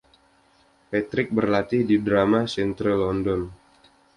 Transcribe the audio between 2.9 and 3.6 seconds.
London.